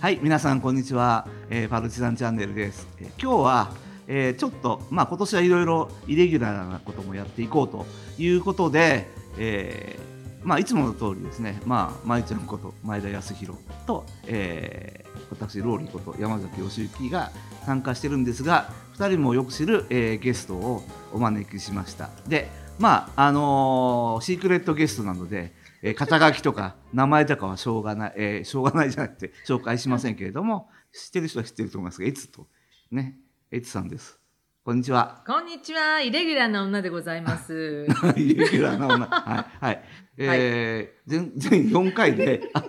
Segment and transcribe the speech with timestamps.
[0.00, 2.88] はい、皆さんこんにちは、えーパルチザンチャンネルです。
[3.00, 3.74] えー今日は、
[4.08, 7.84] えーちょっとまあ今年はいろいろイレギュラーなこともやっていこうと
[8.18, 17.30] いうことで、えーまあいつもの通りですね、まあ舞ちゃんこと前田康弘と、えー私ローリーこと山崎義行が
[17.66, 20.82] 参加してるんですが、2人もよく知る、えーゲストを
[21.12, 22.08] お招きしました。
[22.26, 25.59] で、まああのーシークレットゲストなので。
[25.82, 32.46] えー肩書きとか名前とかはしょうがない、えーしょうがないじゃなくて紹介しませんけれども、知ってる人は知ってると思いますが、エツと、
[32.90, 33.18] ね、
[33.50, 34.20] エツさんです。
[34.62, 35.22] こんにちは。
[35.26, 37.86] こんにちは、イレギュラーな女でございます。
[38.14, 39.06] イレギュラーな女。
[39.06, 39.64] はい。
[39.64, 39.82] はい。
[40.18, 42.62] えー全全4回で、あ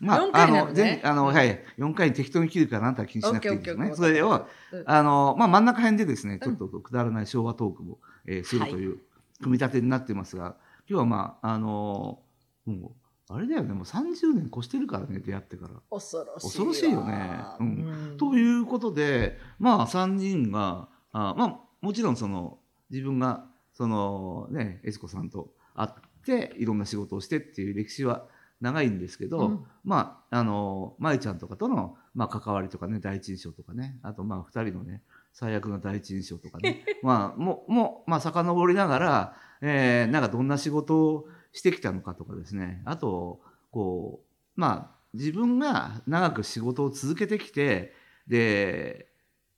[0.00, 3.94] まあ、あの、全、あの、はい、4回に適当に切るかなたは気にしなくていいですよね。
[3.94, 8.98] それを、うんあの、まあ、真ん中辺でですね、ちょっとくだらない昭和トークも、えーするという
[9.40, 10.56] 組み立てになってますが、
[10.88, 12.20] 今日はまあ、あの
[12.68, 12.92] もう、
[13.30, 15.74] あれだよね、もう30年越してるからね、出会ってから。
[15.90, 16.40] 恐ろしいわ。
[16.40, 17.40] 恐ろしいよね。
[17.60, 17.66] うん。
[17.66, 18.16] うん。
[18.16, 22.58] ということで、まあ、3人が、あまあ、もちろんその、
[22.90, 25.90] 自分が、その、ね、悦子さんと会っ
[26.24, 28.26] て、いろんな仕事をしてっていう歴史は
[28.60, 29.64] 長いんですけど、うん。
[29.84, 47.94] まあ、あの、舞ちゃんとかとの、まあ、関わりとかね、第一印象とかね、あと、まあ、二人のね、最悪な第一印象とかね、 まあ、もう、もう、まあ、遡りながら、えー、なんかどんな仕事をしてきたのかとかですね、あと、こう、まあ、自分が長く仕事を続けてきて、
[48.26, 49.08] で、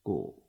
[0.05, 0.43] こう、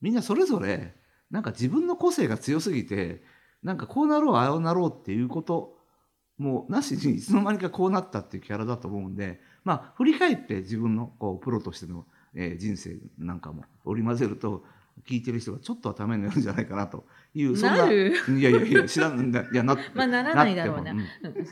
[0.00, 0.94] みんなそれぞれ、
[1.30, 3.22] なんか自分の個性が強すぎて、
[3.62, 5.78] なんかこうなろう、ああなろうっていうこと
[6.38, 14.64] もうなしにいつの間にかこうなったっていうキャラだと思うんで、まあ、振り返って自分のこうプロとしての、えー人生なんかも織り交ぜると、
[15.06, 17.04] 聞いてる人がちょっとはためになるんじゃないかなと
[17.34, 18.14] いう、そんな、なる。
[18.38, 20.82] いやいやいや、知らんいや、な まあならないだろうな。
[20.82, 21.00] っても。
[21.00, 21.30] うん。
[21.32, 21.46] っ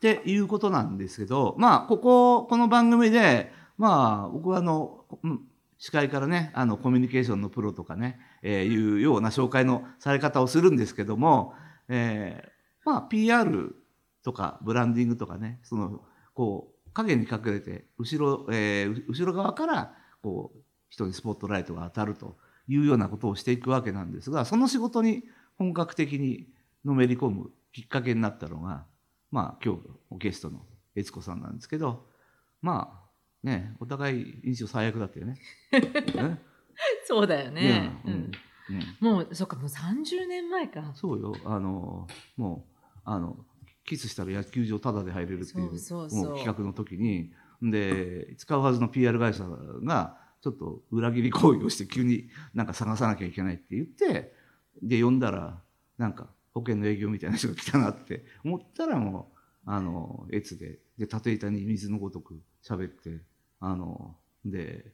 [0.00, 5.40] ていうことなんですけど、まあ、ここ、この番組で、まあ、僕はあの、うん
[5.78, 11.54] 司会からね、あの、コミュニケーションのプロとかね、えーいうような紹介のされ方をするんですけども、
[11.88, 12.50] えー
[12.84, 13.74] まあ、PR
[14.22, 22.36] とかブランディングとかね、その、こう、影に隠れて、後ろ、えーう後ろ側から、こう、人にスポットライトが当たると
[22.68, 25.24] いうようなことをしていくわけなんですが、その仕事に
[25.58, 26.46] 本格的に
[26.84, 28.86] のめり込むきっかけになったのが、
[29.30, 30.64] まあ、今日のゲストの
[30.94, 32.06] 悦子さんなんですけど、
[32.60, 35.38] まあ、ね、お互い印象最悪だったよね。
[35.72, 36.40] ね。
[37.06, 38.00] そうだよね。
[38.04, 38.12] うん。
[38.12, 38.20] うん。
[38.20, 38.32] うん
[39.00, 40.92] もう、そっか、もう30年前か。
[40.94, 42.06] そうよ、あの、
[42.36, 43.44] もう、あの、
[43.84, 54.34] キスしたら野球場タダで入れるっていう企画の時に、で、使うはずの PR 会社が、ちょっと裏切り行為をして急になんか探さなきゃいけないって言って、
[54.82, 55.62] で、呼んだら、
[55.98, 59.32] なんか保険の営業みたいな人が来たなって思ったらも
[59.66, 63.20] う、あの、エツで、で、縦板に水のごとく喋って、
[63.60, 64.92] あの、で、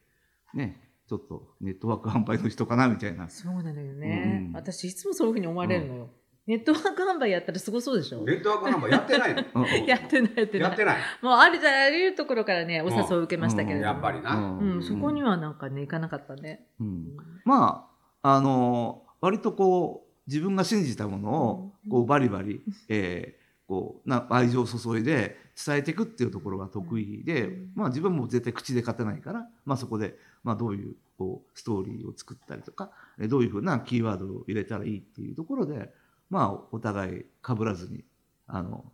[0.52, 3.30] ね、ちょっとネットワーク販売の人かなみたいな。
[3.30, 4.48] そうなのよね。
[4.48, 6.10] うん私、いつもそういうふうに思われるのよ。
[6.48, 8.24] ネットワーク販売やったらすごそうでしょ？
[8.24, 9.44] ネットワークナンバーやってないの？
[9.54, 10.68] う んやってない、やってない。
[10.70, 10.96] やってない。
[11.22, 13.84] もうあるじゃあらゆるところからね、お誘いを受けましたけれども。
[13.84, 16.66] やっぱりな、うん、そこにはなんかね、行かなかったね。
[16.80, 17.16] うん。
[17.44, 17.86] ま
[18.22, 21.90] ああの割とこう自分が信じたものをうん。
[21.90, 27.72] こうバリバリ、えーこうな愛情を注いで伝えていくっていうところが得意で、うん。
[27.74, 35.92] まあ、自分も絶対口で勝てないから、まあ、そこで、まあ、どういうこうストーリーを作ったりとかえーどういうふうなキーワードを入れたらいいっていうところで、
[36.30, 38.04] まあ、お互いかぶらずに
[38.46, 38.84] あの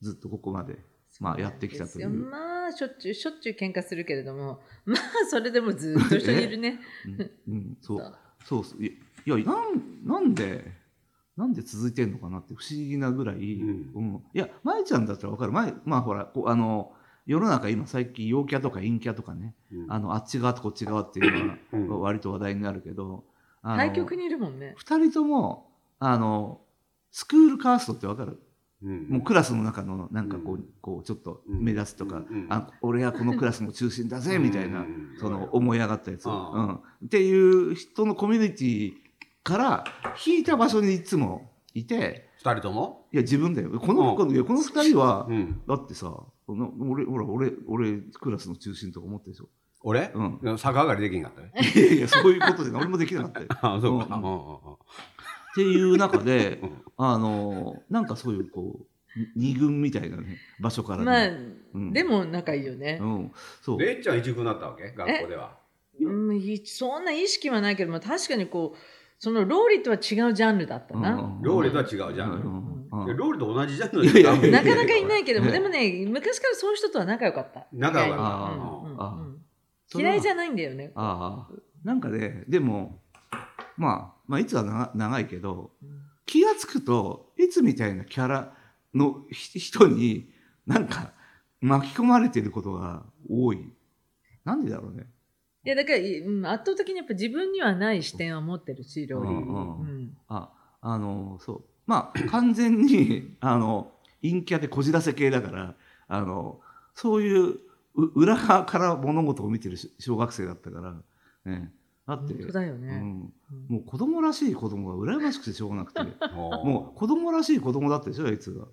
[0.00, 0.78] ずっとここまで、
[1.20, 2.12] まあ、やってきたといそう。
[2.12, 6.80] まあ、しょっちゅう、しょっちゅう喧嘩するけれども、 まあ、それでもずっと一緒にいるね。
[7.48, 8.14] うんうん、そう。
[8.44, 8.64] そう。
[8.64, 10.72] そういいやなんなんで
[11.36, 13.92] なんで続いてんのかなって不思議なぐらい、ん。
[13.94, 14.00] う。
[14.00, 15.52] んいや舞ちゃんだったら分かる。
[15.52, 16.92] 前まあほらこうあの
[17.26, 19.92] 世の中今最近陽キャとか陰キャとかね、うん。
[19.92, 21.88] あのあっち側とこっち側っていうのうん。
[21.88, 23.24] が割と話題になるけど、
[23.62, 24.74] 対局にいるもんね。
[24.76, 26.60] 二人ともあの
[27.16, 28.38] スクールカーストって分かる？
[28.82, 29.08] うん。
[29.08, 30.64] もうクラスの中のなんかこう,、うん。
[30.82, 31.64] こうちょっとうん。
[31.64, 36.74] 目立つとか、うんあ俺はこのクラスの中心だぜみたいな、うんその思い上がったやつ、あうん、
[37.06, 38.92] っていう人のコミュニティ
[39.42, 39.84] から
[40.26, 43.70] 引いた場所にいつもいて二人とも、いや自分だよ。
[43.80, 46.08] この,、この二人は、うん、だってさ
[46.46, 49.48] この俺ほら俺俺クラスの中心とか思ってるでしょ。
[49.80, 50.40] 俺、うん。
[50.58, 51.52] 逆上がりできんかったね。
[51.74, 53.46] いやいやそういうことで俺もできなかったよ。
[53.62, 54.76] あそうか、うん
[55.56, 56.82] っていう中でうん。
[56.98, 58.80] あのなんかそういうこ
[59.16, 61.26] うに二軍みたいなね場所からね、まあ、
[61.74, 61.92] うん。
[61.92, 62.98] でも仲いいよね。
[63.00, 63.32] うん、
[63.62, 63.78] そう。
[63.78, 64.92] れいちゃん一軍だったわけ？
[64.92, 65.58] 学校では。
[66.00, 68.78] うん、いそんな意識はないけども、確かにこう、
[69.18, 71.14] そのローリーとは違うジャンルだったな。
[71.14, 71.42] うん。
[71.42, 73.00] ローリとは違うじゃん、うん。
[73.00, 73.06] うん。
[73.06, 74.62] でローリと同じジャンルいやいやいや。
[74.62, 75.52] なかなかいないけども、ね。
[75.52, 77.66] でもね、昔からそういう人とは仲良かった。
[77.72, 79.36] 仲良か
[79.90, 80.92] った嫌いじゃないんだよね。
[80.94, 81.54] ああ。
[81.84, 83.00] なんかねでも
[83.76, 86.02] まあまあいつは長長いけどうん。
[86.26, 88.52] 気が付くといつみたいなキャラ
[88.94, 90.28] のひ人に
[90.66, 91.12] なんか
[91.60, 93.72] 巻き込まれていることが多い。
[94.44, 95.06] なんでだろうね。
[95.64, 99.32] いやだから、うん圧倒的にやっぱ自分にはない視点を持ってるし、ローリー。
[99.32, 99.48] うん。
[99.48, 100.16] うんうん。
[100.28, 100.50] あ
[100.80, 101.64] あのそう。
[101.86, 103.92] まあ完全にあの
[104.22, 105.74] 陰キャでこじらせ系だから
[106.08, 106.60] あの
[106.94, 107.58] そういう
[107.94, 110.94] う裏側から物事を見てるし小学生だったから、
[111.50, 111.70] ね、
[112.06, 112.88] だって、本当だよね。
[112.88, 113.74] うん、うん。
[113.76, 116.00] もう子供らしい子供が羨ましくてしょうがなくて
[116.34, 118.64] ももう子供らしい子供だったでしょあいつが。
[118.64, 118.66] い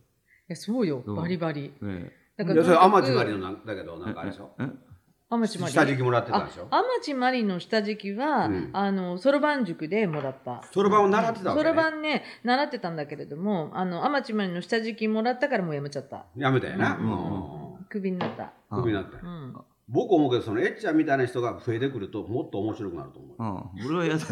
[0.49, 1.15] やそうよ、うん。
[1.15, 1.73] バリバリ。
[1.81, 4.51] ねだういやそれ天地とにかくまりのなんだけどなんかあれでしょ？
[4.59, 4.93] ええ
[5.29, 5.73] 天地まり。
[5.73, 6.67] 下敷きもらってたあでしょ？
[6.69, 8.69] 天地まりの下敷きは、うん。
[8.73, 10.63] あのそろばん塾でもらった。
[10.71, 11.69] そろばんを習ってたわけね。
[11.69, 16.25] そろばんね習ってたんだけれどもあの天地まりの下敷きもらったからもうやめちゃった。
[16.35, 17.85] やめたよな、うんうんうん。
[17.89, 19.23] クビになった、あクビになったよ。
[19.23, 19.55] うん、
[19.89, 24.25] 僕思うけどそのエッチャーみたいな人が増えてくるともっと面白くなると思ううん、俺は嫌だ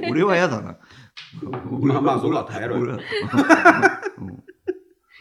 [0.00, 0.08] な。
[0.10, 0.78] 俺は嫌だな。
[1.80, 2.98] まあまあそこは耐えろよ。
[4.18, 4.44] うん。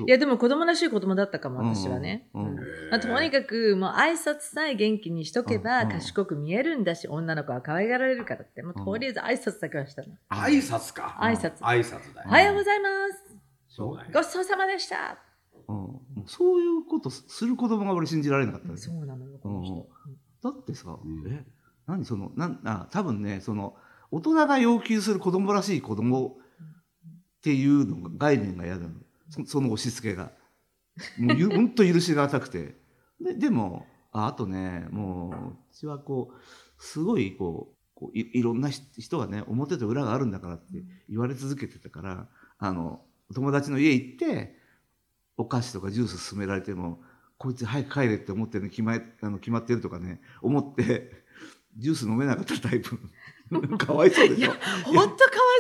[0.08, 2.56] いやでも子供らしい子供だったかも私はね、うん。
[2.90, 5.90] まあ、とにかくもう挨拶さえ元気にしとけばうん。
[5.90, 8.62] 賢く見えるんだし女の子は可愛がられるからって。
[8.62, 11.18] もううんとりあえず挨拶だけはしたの、挨拶か。
[11.22, 11.58] 挨拶。
[11.60, 13.30] 挨拶だよおはようございます。
[14.14, 15.18] ごちそうさまでした、
[15.68, 16.00] うん
[16.30, 19.88] そういうことする子供が俺信じられなかったねそうなのよこの人、
[20.44, 21.28] だってさ、うん。
[21.28, 21.44] え？
[21.88, 23.76] 何そのなんあ多分ねその
[24.12, 28.92] 大人が要求する子供らしい子供っていうのが概念が嫌なの。
[29.30, 30.31] そその押し付けが。
[31.18, 32.80] もうゆ ほんと許しがたくて。
[33.20, 42.30] ででもああとねもううちはこうすごいこうこういいろんなひ人がね表と裏があるんだからって言われ続けてたから
[42.60, 43.04] あの
[43.34, 44.59] 友達の家行って
[45.39, 47.00] お菓子とかジュース勧められても
[47.38, 51.24] こいつ早く帰れって思ってるの決まえあの決まってるとかね思って
[51.77, 53.00] ジュース飲めなかったタイプ。
[53.80, 54.51] かわいそうでしょ？
[54.83, 55.15] 本当かわい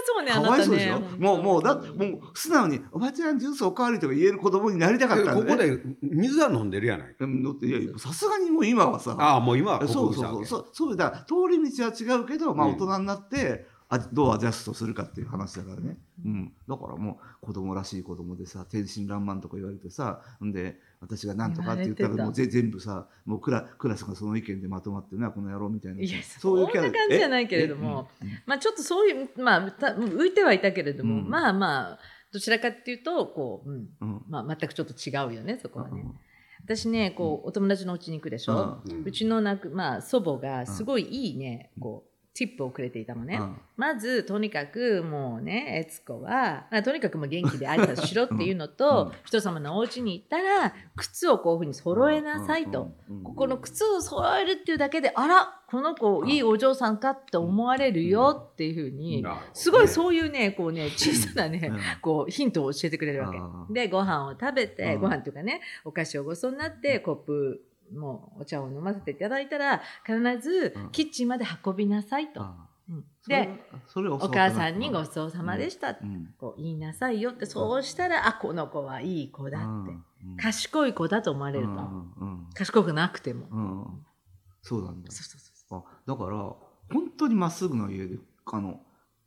[0.05, 0.49] そうねあかなたね。
[0.49, 0.99] わいそうでしょ？
[1.17, 5.41] もうもうだもう素直に「おばちゃんジュースおかわり」とか言える子供になりたかったんだね。
[5.41, 7.15] ここで水は飲んでるやない。
[7.17, 9.15] いやさすがにもう今はさ。
[9.17, 10.45] ああもう今はそうそうそう。
[10.45, 12.73] そうそうだから通り道は違うけど、まあ、うん。
[12.73, 13.68] 大人になって、あ
[14.11, 26.01] どうアジャストするかっていう話だからね、うん、だからもう子供らしい子供でさ天真爛漫とか言われてさんで私が何とかって言ったらもうぜ全部さもうクラクラスがその意見でまとまってるなこの野郎みたいな。
[26.01, 28.27] いやそんな感じじゃないけれども、え？
[28.27, 31.29] えまあちょっとそういうまあた浮いてはいたけれども、うん。
[31.29, 31.99] まあまあ
[32.31, 33.87] どちらかっていうとこう、うん。
[34.01, 34.09] うん。
[34.09, 36.01] うんまあ、全くちょっと違うよねそこはね。
[36.01, 36.19] うん
[36.61, 39.03] 私ねこうお友達のお家に行くでしょ、うん。
[39.03, 42.08] うちのなく、まあ、祖母がすごいいいね、こう
[42.39, 43.57] ティップをくれていたのね、うん。
[43.75, 49.11] まずとにかくもうね悦子はあとにかくもう元気で挨拶しろっていうのと、うん。
[49.25, 52.91] 人様のお家に行ったら靴をこういうふうに揃えなさいと、
[53.23, 61.79] ここの靴を揃えるっていうだけであらこの子いいお嬢さんかって思われるよっていうふうに、すごいそういうねこうね小さなね、うん。
[62.01, 63.73] こうヒントを教えてくれるわけ。
[63.73, 65.01] でご飯を食べて、うん。
[65.01, 67.61] ご飯っていうかねお菓子をごちそうになってコップ
[67.93, 70.89] もうお茶を飲ませていただいたら必ずうん。
[70.91, 72.41] キッチンまで運びなさいと。
[72.41, 73.05] あうん。
[73.27, 73.49] で
[73.87, 76.33] それをお母さんにごちそうさまでしたってうん。
[76.39, 77.45] こう言いなさいよって。
[77.45, 79.67] そうしたらあこの子はいい子だって。
[80.25, 80.37] うん。
[80.37, 81.71] 賢い子だと思われると。
[82.53, 84.01] 賢くなくても。
[84.61, 85.11] そうなんだ。
[85.11, 86.37] そうそうそうあだから
[86.91, 88.79] 本当にまっすぐな家であの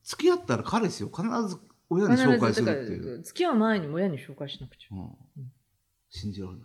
[0.02, 4.94] 付き合ったら彼氏を必ず親に紹介するっていう、付き合う前に親に紹介しなくちゃ。
[4.94, 5.52] うん、
[6.08, 6.62] 信じられない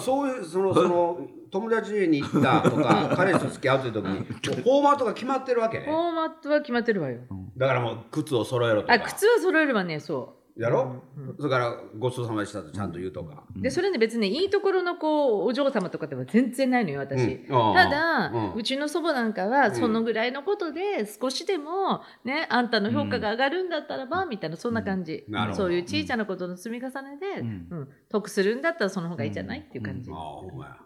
[0.00, 0.28] そう。
[0.28, 5.84] いうそのその 友達家に行ったとか 彼氏と付き合うという時にもうフォーマットが決まってるわけね。
[5.84, 7.20] フォーマットは決まってるわよ。
[7.30, 8.94] うんだからもう靴を揃えろとか。
[8.94, 11.36] あ靴は揃えればねそやろ、うんうん。
[11.36, 13.60] それからごちそうさまでしたとちゃんと言うとか、う。
[13.62, 17.46] でそれね別にいいところのこうお嬢様とかでは全然ないのよ私。
[17.48, 17.74] うん。
[17.74, 18.52] ただ、うん。
[18.54, 19.74] うちの祖母なんかはん。
[19.74, 25.64] そのぐらいのことで少しでもねあんたの評価が上がるんだったらば、みたいなそんな感じ、なるほど。
[25.64, 27.50] そういう小さなことの積み重ねで、ううん。
[27.82, 30.76] ん得するんだったらその方がいいんじゃない、っていう感じ、ああほんまや。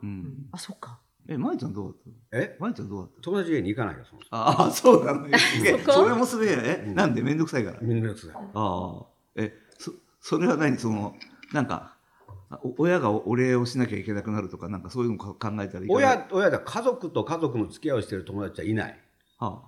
[0.52, 1.00] あそっか。
[1.26, 2.38] え舞ちゃんどうだった？
[2.38, 2.56] え？
[2.60, 3.22] 舞ちゃんどうだった？
[3.22, 5.38] 友達家に行かないよそああそうなのよ。
[5.38, 6.82] すげえそれもすげえ。
[6.84, 6.94] え、うん。
[6.94, 7.22] なんで？
[7.22, 7.78] 面倒くさいから。
[7.80, 9.06] みんなやつだああ。
[9.36, 9.52] え
[10.24, 10.78] そそれは何？
[10.78, 11.14] その
[11.52, 11.96] なんか
[12.78, 19.00] 親がお礼をしなきゃいけなくなるとかなんかそういうのか考えたらいいかな親親だ家族と家族の付き合いをしてる友達はいない。
[19.38, 19.62] は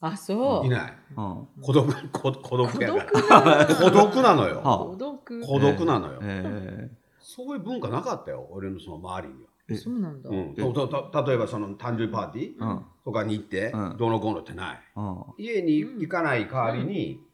[0.00, 0.16] あ。
[0.16, 0.66] そう。
[0.66, 0.92] いない。
[1.16, 3.66] あは孤独孤孤独孤や独から。
[3.66, 4.62] な孤独なのよ。
[4.62, 5.42] は孤独。
[5.44, 12.86] 孤独なのよ、えそういう文化なかったよ俺のその周りには、えそうなんだ、うん、ととと例えばその誕生日パーティーー、うん。
[13.04, 13.96] とかに行って、うん。
[13.98, 14.80] どうのこうのってない。
[14.94, 15.24] うん。
[15.38, 17.25] 家に行かない代わりに、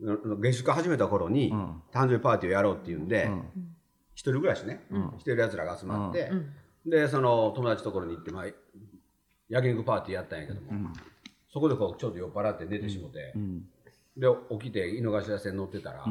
[0.00, 1.82] 下宿始めた頃に、うん。
[1.92, 3.42] 誕生日パーティーをやろうっていうんで、うん。
[4.14, 5.14] 一人暮らしね、うん。
[5.18, 6.90] してるやつらが集まって、うん。
[6.90, 8.44] でその友達のところに行って、まあ、
[9.48, 10.92] 焼肉パーティーやったんやけども、うん。
[11.52, 13.62] そこでこうちょっと酔っ払って寝てしもてう、ん。
[14.16, 14.26] で
[14.60, 16.04] 起きて井の頭線乗ってたら、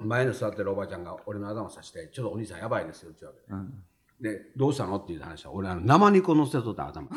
[0.00, 3.84] 前に座ってるおばあちゃんが俺の頭さして「ちょっとお兄さんやばいですよ」って言うわうん。
[4.22, 7.08] けで「でどうしたの?」っていう話は俺あの生肉を乗せとった頭。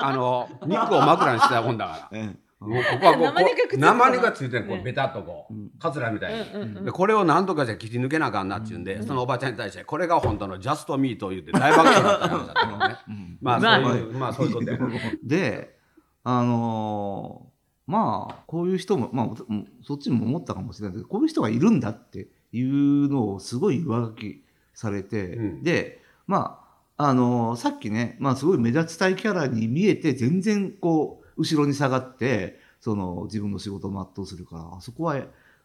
[0.00, 2.34] あの肉を枕にしてたもんだから。
[2.66, 5.70] えもうここはこう生肉がくっついてる生肉がついてるこうねベタっとこう、うん。
[5.78, 14.78] カツラみたいに、でこれを何とかじゃ切り抜けなあかんなって言うんで、そのおばちゃんに対してこれが本当のジャストミートを言って大爆笑だった話だったのねうん まあまあそういうまあそういうことや。
[15.22, 15.78] で
[16.22, 17.54] あのー
[17.86, 19.36] まあこういう人も、まあ、も
[19.82, 24.42] そっちも思ったかもしれないけどこういう人がいるんだっていうのをすごい上書き
[24.72, 25.62] されて、うん。
[25.62, 26.64] でま
[26.96, 35.20] ああのーさっきね、まあ、すごい目立ちたいキャラに見えて全然こう後ろに下がってその自分の仕事を全うするからあそこは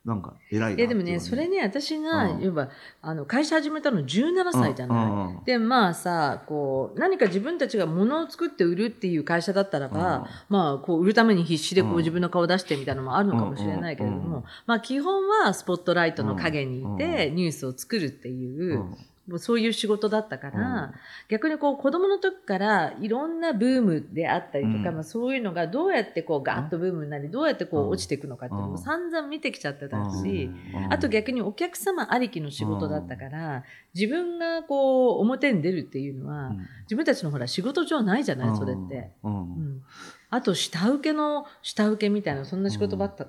[0.06, 2.42] なんか偉いなでもねそれね私が、うん。
[2.42, 2.70] 要は
[3.02, 5.44] あの会社始めたの17歳じゃない、うんうん。
[5.44, 11.98] でまあさこう何か自分たちが物を作って売るっていう会社だったらば、まあこう売るために必死でこう、うん。
[11.98, 18.98] 自分の顔を出してみたいなのもあるのかもしれないけれども、まあ基本はスポットライトの陰にいて、うニュースを作るっていう、うん
[19.30, 20.92] もうそういう仕事だったから、うん。
[21.30, 24.96] 逆にこう子供の時からいろんなブームであったりとか、うん。
[24.96, 27.90] まあ、そういうのがどうやってこうガーッとブームになりどうやってこううん。
[27.90, 30.94] 落ちていくのかっていうのも散々見てきちゃってたし、うん。
[30.94, 36.58] あと逆にお客様ありきの仕事だったから、自分がこう表に出るっていうのは、うん。
[36.84, 39.12] 自分たちのほら仕事上ないじゃないそれって。
[39.24, 39.40] うん。
[39.40, 39.82] うん
[40.30, 43.26] あと下請けの下請けみたいなそんな仕事ばっか,、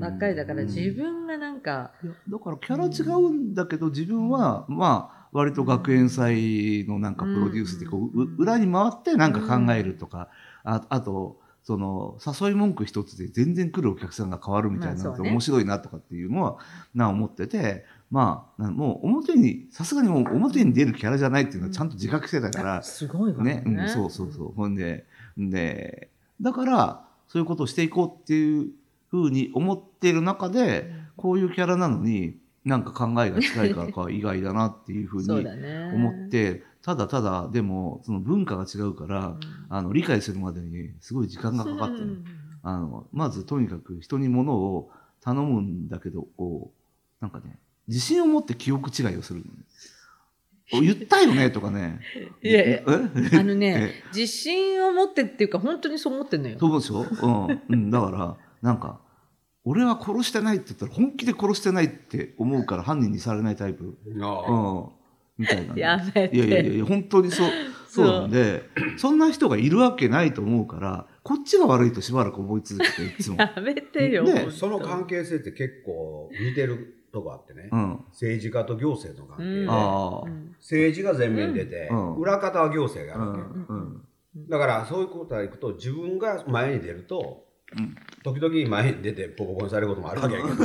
[0.00, 10.28] ばっかりだからうん自分がなんか、いやだからキャラ違うんだけど自分はまあ割と学園祭のなんかプロデュースでこう裏に回ってなんか考えるとか
[10.64, 16.56] ああとその誘い文句一つで全然来るお客さんが変わるみたいなのまあそうねって面白いなとかっていうのは
[16.94, 22.82] な思っててまあなもう表にさすがにもう表に出るキャラじゃないっていうのはちゃんと自覚してたから。
[22.82, 24.52] すごいわねね、うん、そうそうそう。
[24.52, 25.06] ほんで、
[25.38, 28.70] で、だから、そういうことをしていこうっていう
[29.08, 35.28] ふうに思っている中で、こういうキャラなのに、なんか考えが近いからか意外だなっていうふうに
[35.94, 39.36] 思って、ただただ、でも、その文化が違うから、
[39.68, 42.22] あの、理解するまでにすごい時間がかかってる。
[42.62, 49.64] あの、まずとにかく人に物を頼むんだけど、こう、なんかね、自信を持って記憶違いをするのね。
[50.72, 51.50] お言ったよね？
[51.50, 52.00] とかね。
[52.42, 52.84] いやいやえ？
[53.38, 56.58] あのね自信を持ってっていうか本当にそう思ってんのよ。
[56.58, 57.62] そうでしょ、うん。
[57.68, 59.00] うん、だからなんか
[59.64, 64.50] 俺は殺してないって言ったら本気で殺してないって思うから犯人にされないタイプ、ああ。
[64.50, 64.88] うん、
[65.38, 66.36] みたいなね、やめて。
[66.36, 67.50] いやいやいや本当にそう
[67.88, 68.06] そう。
[68.06, 68.62] なんで
[68.96, 79.66] そんな人がいるわけないと思うからこっちが悪いとしばらく思い続けていつも、 やめてよその関係性って結構似てるとこあってね、うん、政治家と行政の関係で、
[80.58, 82.16] 政治が前面に出て、うん。
[82.16, 83.66] 裏方は行政がうやるわけ、ん。
[83.68, 84.06] うん。
[84.48, 87.44] だからそういうことがいくと自分が前に出ると
[87.76, 87.94] うん。
[88.24, 90.54] 時々前に出てボコボコにされることもあるわけやけど。
[90.56, 90.62] そ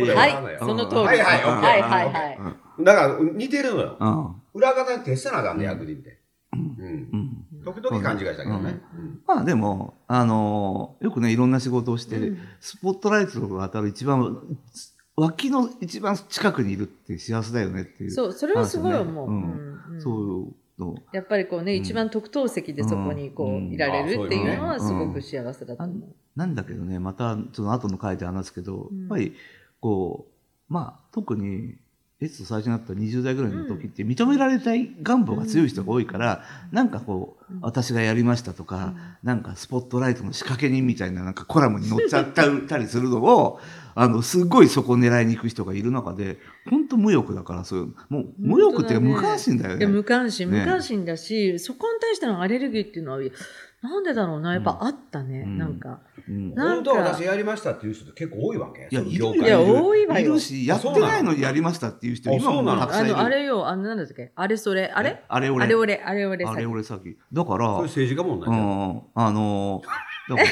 [0.00, 0.58] こではいわかんないよ。
[0.60, 1.00] その通り。
[1.02, 2.84] はいはいはいはいはい。
[2.84, 3.96] だから似てるのよ。
[4.00, 4.34] うん。
[4.54, 6.18] 裏方に徹さなあかんね、役人って、
[6.52, 6.60] うん。
[6.60, 7.08] うん。
[7.12, 7.16] う
[7.60, 7.62] ん。
[7.64, 9.01] 時々勘違いしたけどね、うん
[9.34, 12.38] まあでも、あのーよくねいろんな仕事をして、うん。
[12.60, 14.42] スポットライトが当たる一番
[15.16, 19.42] 脇の一番近くにいるって幸せだよねっていうそうそれはすごい思う、うん。
[19.42, 20.02] うんうん。
[20.02, 20.94] そういうの。
[21.12, 21.78] やっぱりこうね、うん。
[21.78, 23.72] 一番特等席でそこにこう、うん。
[23.72, 26.14] いられるっていうのはすごく幸せだと思う。
[26.36, 29.00] なんだけどねまたその後の回で話すけど、うん。
[29.00, 29.34] やっぱり
[29.80, 31.76] こうまあ特に
[32.22, 37.60] エツと最初になった20代ぐらいの時って認められたい願望が強い人が多いから、なんかこう、うん。
[37.60, 43.60] 私がやりましたとか、なんかスポットライトの仕掛け人みたいななんかコラムに載っちゃったたりするのを
[43.94, 46.38] あのすごいそこを狙いに行く人がいる中で
[46.70, 49.92] 本当無欲だからそういうもう無欲っていうか無関心だよいやね。
[49.92, 50.60] 無関心、ね。
[50.60, 53.18] 無関心だし、そこに対してのアレルギーっていうのは、
[53.82, 55.58] なんでだろうな、やっぱあったね、うん。
[55.58, 56.00] なんか。
[56.28, 56.54] うん。
[56.54, 56.74] なんか。
[56.74, 58.88] 本当は私やりましたっていう人って結構多いわけ。
[58.90, 60.30] いやいるよいや多いわよ。
[60.30, 62.76] いるしやってないのにやりましたっていう人あ今もそうなの？
[62.76, 63.30] あの、あたくさんいる。
[63.30, 65.24] れよ、あの、なんだっけ、あれそれ、あれ？
[65.26, 65.64] あれ俺。
[65.64, 69.82] あれ俺、あれ俺あれ先俺先だからそういう政治家問題うじゃんん、あの
[70.28, 70.48] だから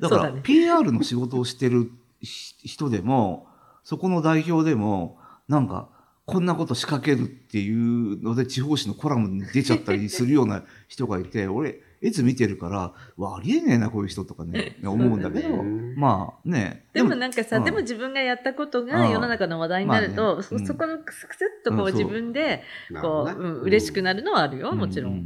[0.00, 0.40] だからね。
[0.42, 1.90] PR の仕事をしてる
[2.20, 3.46] ひ人でも
[3.82, 5.18] そこの代表でも
[5.48, 5.90] なんか
[6.24, 15.62] こんなこと仕掛けるっていうので地方紙のコラムに出ちゃったりするような人がいて俺いつ見てるからわありえねえなこういう人とかね思うんだけど
[15.96, 16.86] まあね。
[16.92, 17.64] でもなんかさ、うん。
[17.64, 19.10] でも自分がやったことがうん。
[19.10, 20.62] 世の中の話題になると、そまあね。
[20.62, 20.66] うん。
[20.66, 22.62] そこのクスクスっとこう自分で
[23.00, 24.78] こう、うん、嬉しくなるのはあるよ、うん。
[24.78, 25.12] もちろん。
[25.12, 25.18] うん。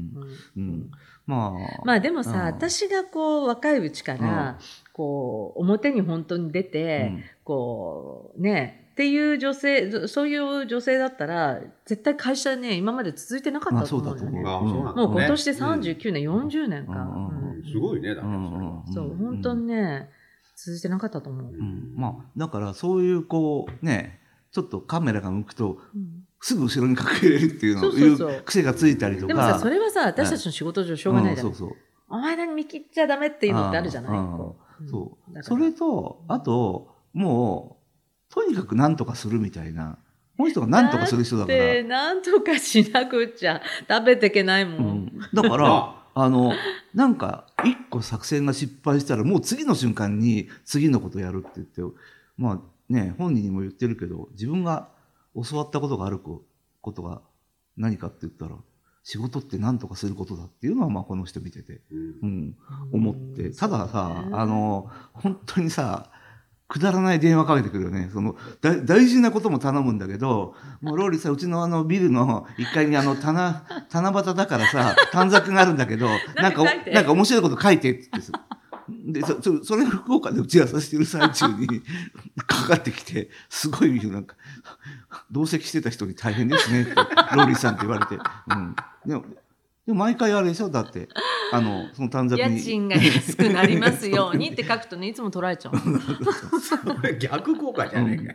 [0.56, 0.62] うん。
[0.62, 0.90] うん、
[1.26, 2.38] まあまあでもさ、うん。
[2.40, 4.58] 私がこう若いうちから、
[4.92, 7.12] こう表に本当に出て、
[7.44, 14.19] こうねっていう女性そういう女性だったら絶対会社ね今まで続いてなかったと思うん。
[14.19, 14.40] だよね。
[14.43, 16.93] もう今年でね39年、40年か。
[16.95, 16.99] うん。
[16.99, 17.59] うん。
[17.59, 18.93] うんすごいねだうからんうんうん。
[18.93, 20.11] そう、本当にね、
[20.57, 21.52] 続いてなかったと思う。
[21.52, 21.93] うん。
[21.95, 24.19] まあだからそういうこうね
[24.50, 26.25] ちょっとカメラが向くとうん。
[26.40, 28.31] すぐ後ろに隠れるっていうのそうそうそう。
[28.33, 29.26] いう癖がついたりとか。
[29.28, 31.47] でもさ、それはさ、私たちの仕事上しょうがないじゃん。
[31.47, 31.76] うんそうそう。
[32.09, 34.19] お前何見切っちゃダメっていうのってあるじゃない？
[34.19, 34.88] うんこううん。
[34.88, 35.43] そう。
[35.45, 37.77] それとあともう
[38.30, 39.99] とにかく何とかするみたいな。
[40.37, 41.58] この人が何とかする人だから。
[41.58, 44.78] で、なんとかしなくっちゃ食べていけないも。
[44.78, 44.85] うん。
[45.06, 45.99] ん、だから あ。
[46.14, 46.52] あの
[46.94, 51.97] なんか一個作戦が失敗したらもう次の瞬間に次のことやるって言って
[52.37, 54.88] まあね本人にも言ってるけど自分が
[55.37, 56.42] 教わったことがあるこ
[56.80, 57.23] ことが
[57.76, 58.56] 何かって言ったら
[59.04, 62.18] 仕事って何とかすることだっていうのはまあこの人見てて、うん。
[62.23, 62.56] うん、
[62.92, 63.50] 思って。
[63.56, 66.11] たださあの本当にさ
[66.68, 68.10] くだらない電話かけてくるよね。
[68.12, 78.40] そのだ大事なことも頼むんだけどもうローリーさうちのあのビルの1階にあの棚 七夕だからさ短冊があるんだけどなんかなんか面白いこと書いてって言ってさ
[78.90, 81.66] でそそそれ福岡で打ち合わせしてる最中に
[82.46, 84.37] かかってきてすごいなんか
[85.30, 89.25] 同席してた人に大変ですねってローリーさんって言われて、うん、でも
[89.87, 90.68] でも毎回あれでしょ？
[90.68, 91.08] だって
[91.52, 92.57] あのその短冊に。
[92.57, 97.19] 家賃が安くなりますようにって書くとね、いつも捉えちゃう。
[97.19, 98.35] 逆効果じゃねえか。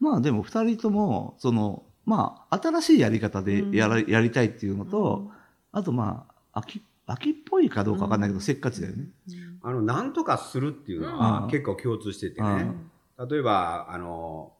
[0.00, 5.30] まあでも2人ともそのまあ新しいやり方でやら、やりたいっていうのと、
[5.72, 8.42] あとまあ秋秋っぽいかどうかわかんないけど、うん。
[8.42, 9.06] せっかちだよね。
[9.62, 11.50] あのなんとかするっていうのうはん。
[11.50, 12.90] 結構共通しててうねん。
[13.30, 14.52] 例えばあの、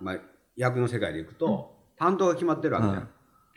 [0.00, 0.16] まあ、
[0.56, 3.08] 役の世界でいくと、担当が決まってるわけじゃん、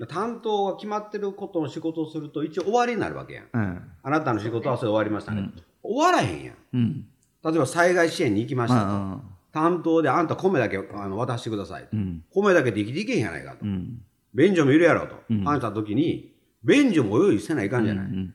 [0.08, 3.46] 担当が決まってることの仕事をすると一応終わりになるわけやん。
[3.54, 3.82] うん。
[4.04, 5.64] あなたの仕事はそれ終わりましたね、うん。
[5.82, 6.56] 終わらへんやん。
[6.74, 7.06] うん。
[7.44, 9.22] 例えば災害支援に行きましたと、ま
[9.54, 12.24] 担当であんた米だけあの渡してください、うん。
[12.32, 14.02] 米だけで生きていけへんやないかと、うん。
[14.34, 15.44] 便所もいるやろと、うん。
[15.44, 18.34] 話した時に便所も用意せないかんじゃない、うん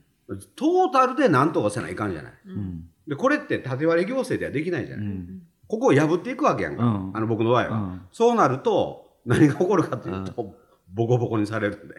[0.54, 2.32] トータルで何とかせないかんじゃない。
[2.46, 2.84] うん。
[3.08, 5.42] でこれって縦割り行政ではできないじゃない、うん。
[5.66, 7.10] ここを破っていくわけやんか、うん。
[7.12, 8.02] あの僕の場合は、うん。
[8.12, 10.54] そうなると何が起こるかというと、
[10.92, 11.94] ボコボコにされるんで。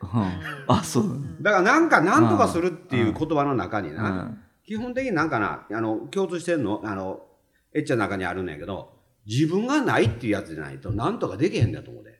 [0.68, 1.04] あそう
[1.42, 1.52] だ。
[1.52, 4.40] からなんか何とかするっていう言葉の中にな、うん。
[4.64, 7.22] 基本的になんかなあの共通してんのあの
[7.74, 8.94] エッチャの中にあるんやけど
[9.26, 12.20] 自分がないっていうやつじゃないと何とかできへんだと思うで。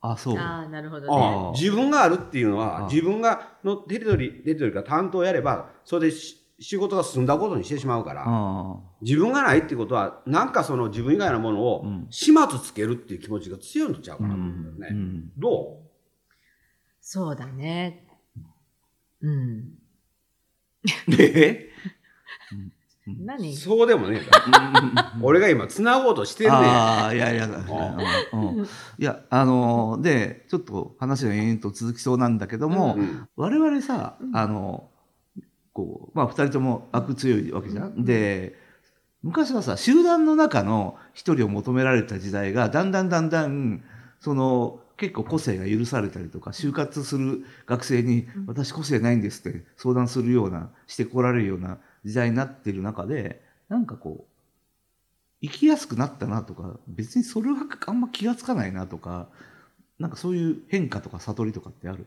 [0.00, 0.38] あそう。
[0.38, 1.36] ああ、なるほどあね。
[1.48, 12.06] あ自分があるっていうのは自分がのテリトリーテリトリーか担当をやればそれでし仕事が済んだことにしてしまうからあ自分がないってことはなんかその自分以外のものをうん。
[12.10, 14.96] 始末つけるっていう気持ちが強いのちゃうかなと思うんだよね。
[14.96, 15.00] ん。
[15.00, 15.32] うん。
[15.36, 15.81] ど
[17.02, 18.06] そうだね。
[19.20, 19.74] うん。
[21.08, 21.68] で
[23.06, 23.52] 何？
[23.52, 28.58] うそうでもねえか 俺が今つなごうとしてるねああいやいやあうん。
[28.58, 28.64] うん。
[28.64, 33.28] いやあのーでちょっと話が延々と続きそうなんだけども、うん。
[33.36, 34.36] 我々さ、うん。
[34.36, 34.88] あの
[35.72, 37.86] こうまあ2人とも悪強いわけじゃん。
[37.88, 38.04] うん。
[38.04, 38.56] で
[39.24, 43.82] 昔はさ集団の中の一人を求められた時代がだんだんだんだん
[44.20, 54.26] その結構個性が許されたりとか就活する学生にうん「私個性ないんです」って相談するようなしてこられるような時代になってる中でなんかこ
[55.42, 59.28] う生きやすくなったなとか別にそれはあんま気がつかないなとか
[59.98, 62.06] なんかそういう変化とか悟りとかってある？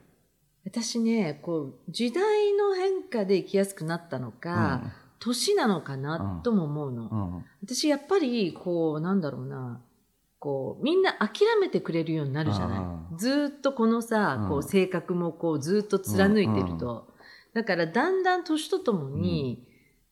[0.65, 4.81] 私ね、こう、時代の変化で生きやすくなったのか、
[5.19, 7.07] 年なのかなとも思うの。
[7.07, 7.35] うん。
[7.35, 7.45] うん。
[7.63, 9.79] 私やっぱりこうなんだろうな
[10.45, 12.77] こうみんな諦めてくれるようになるじゃない？
[12.77, 14.49] あずーっとこのさ、うん。
[14.49, 17.07] こう性格もこうずーっと貫いてると、
[17.55, 19.65] だからだんだん年とともに、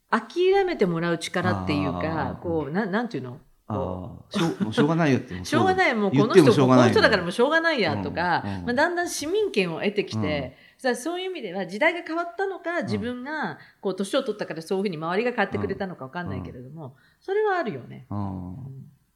[0.09, 2.41] 諦めてもらう力っていうあかー。
[2.41, 3.37] こうななんていうの？
[3.69, 4.25] しょ
[4.69, 5.93] うしょうがないよって しょうがない。
[5.93, 8.65] もうこの人この人だからもうしょうがないやとか、うんうん。
[8.65, 18.07] まあ、だんだん市民権を得てきて、さあそういう意味では時代が変わったのか自分がこう年を取ったからそういうふうに周りが変わってくれたのかわかんないけれども、それはあるよね。
[18.09, 18.69] ああ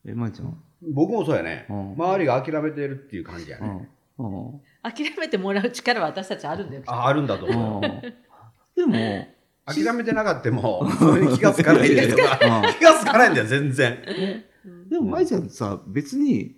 [0.06, 1.94] えまいちゃん僕もそうやね、うん。
[1.94, 4.48] 周りが諦めてるっていう感じやね、うん。
[4.52, 4.62] うん。
[4.84, 6.84] 諦めてもらう力は私たちあるんだよ。
[6.86, 8.02] ああるんだとう思う、ん。
[8.76, 9.28] でも
[9.66, 12.16] 諦めてなかったもそれに気がつかないんだよ
[12.80, 13.98] 気がつかないんだよ全然。
[14.66, 14.90] うん。
[14.90, 16.56] でもまいちゃんさ別に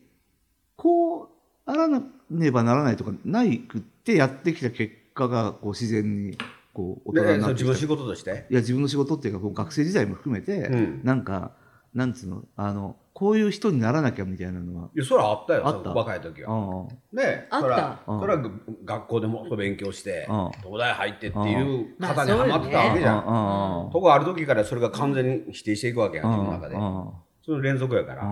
[0.76, 1.30] こう
[1.66, 6.38] あらなねばならないとかないくってやってきた結果がこう自然に
[6.74, 8.46] こう大人でになって自分の仕事として。
[8.50, 11.02] いや自分の仕事っていうかこう学生時代も含めて、うん。
[11.04, 11.54] なんか
[11.96, 14.90] なんつうのあのこういう人にならなきゃみたいなのは。
[14.96, 15.90] いやそれはあったよあった。
[15.90, 16.54] 若い時は。
[16.54, 18.00] あねあった。
[18.08, 18.52] それは
[18.86, 20.52] 学校でもっと勉強してうん。
[20.64, 26.78] 東大入ってっていうまあ方にはまってたわけじゃん、あとこある時からそれが完全に否定していくわけやん自分の中で。
[26.78, 27.12] あ
[27.46, 28.24] その連続やから。
[28.24, 28.26] あ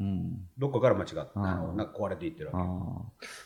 [0.00, 0.48] うん。
[0.56, 2.66] どっかから間違って、あーあのなんか壊れていってるあわあ。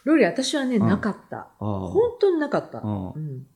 [0.05, 0.89] ローリー、私はね、うん。
[0.89, 1.49] なかった。
[1.59, 2.81] 本当になかった。
[2.81, 3.47] うん。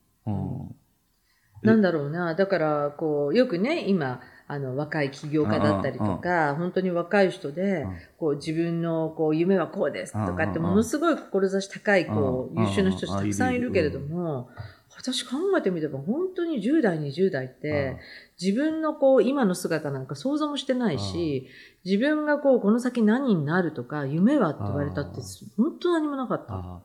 [1.61, 2.35] なんだろうな。
[2.35, 14.49] だから、こう、よくね、今、あの、若い起業家だったりとか、本当に若い人でうん、こう、自分の、こう、夢はこうですとかって、うんものすごい志高い、こう、うん優秀な人たちたくさんいるけれども、
[14.97, 17.97] 私考えてみれば、本当に10代、20代って、
[18.41, 21.47] 自分のこう、今の姿なんか想像もしてないし、
[21.85, 25.23] 自分がこう、この先何になるとか、夢はって言われたってあ、
[25.57, 26.81] 本当何もなかった。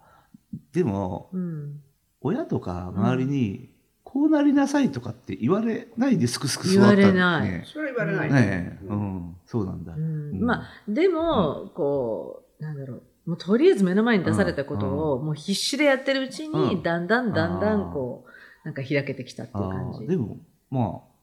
[0.74, 1.80] でも、うん。
[2.20, 3.73] 親とか周りに、
[4.14, 7.50] こうなりなさいとかって言われないですくすく育った言われない。
[7.50, 7.64] ね。
[7.66, 8.46] それは言われない。
[8.46, 8.78] ね。
[8.80, 8.96] え、ううん。
[9.16, 9.92] ん、そうなんだ。
[9.92, 10.30] うん。
[10.30, 10.40] うん。
[10.40, 13.02] まあでも、こうなんだろう。
[13.26, 16.82] もうとりあえず目の前に出されたことを、もう必死でやってるうちに、うん。
[16.84, 18.30] だんだんだんだんこう
[18.64, 20.04] なんか開けてきたっていうあ感じ。
[20.04, 20.38] あでも、
[20.70, 21.14] まあ、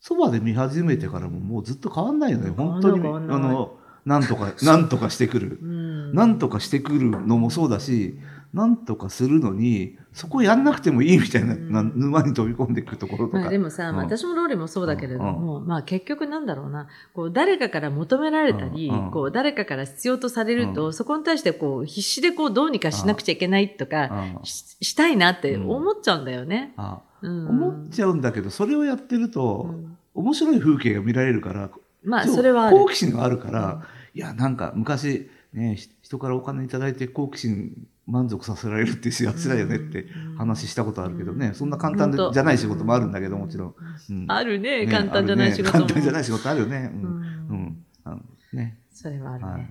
[0.00, 2.38] そばで見始めてからももうずっと変わんないよ。
[2.38, 2.50] ね。
[2.50, 5.58] 本当に、あの、なんとか、なんとかしてくる。
[5.62, 6.14] うん。
[6.14, 8.18] なんとかしてくるのもそうだし、
[8.54, 11.70] なんとかするのに、そこやんなくてもいいみたいな、うん。
[11.70, 13.40] な沼に飛び込んでいくところとか。
[13.40, 14.10] まあ、でもさ、まあ、うん。
[14.10, 19.06] 私もローリーもそうだけれども、まあ結局なんだろうな、こう誰かから求められたり、うん。
[19.06, 19.10] うん。
[19.10, 20.92] こう誰かから必要とされると、うん。
[20.94, 26.74] そこに対してこう必死でこうどうにかしなくちゃいけないとか、あししたいなって思っちゃうんだよね。
[27.22, 29.96] 思っちゃうんだけど、それをやってると、うん。
[30.14, 31.70] 面白い風景が見られるから、
[32.02, 32.70] まあそれは。
[32.70, 33.82] 好奇心があるから、
[34.14, 40.06] いや、なんか昔、ね、ひ人からお金いただいて好奇心満足させられるって幸せだよねって
[40.38, 43.74] 話したことあるけどね、うんそんな簡単じゃない仕事もあるんだけど、もちろん。
[44.10, 46.90] うんあるね、ね簡単じゃない仕事簡単じゃない仕事あるよね。
[46.92, 47.02] うん。
[47.02, 47.84] うんうん。
[48.04, 48.20] あの
[48.54, 48.78] ね。
[48.90, 49.52] それはあるね。
[49.52, 49.70] はい。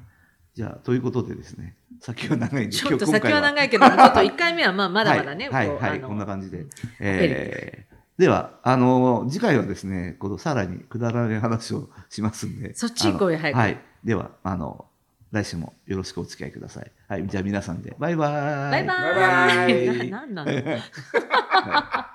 [0.54, 6.66] じゃあ、ということでですね、先は長いんで、ちょっと先は長いけど、ちょっと1回目はまあまだまだね、 はい、はい、はいこんな感じで。
[7.00, 12.74] えーでは、あの次回はですね、このさらにくだらない話をしますんで。
[12.74, 13.80] そっち行こうよ早くはい。
[14.04, 14.87] では、あの、
[15.38, 16.92] 来週もよろしくお付き合いください。
[17.08, 17.28] はい。
[17.28, 18.72] じゃあ皆さんで、バイバーイ。
[18.72, 20.08] バイババイバーイ。
[20.08, 22.07] イ なのはい